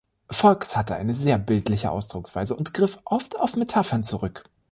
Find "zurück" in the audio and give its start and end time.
4.03-4.45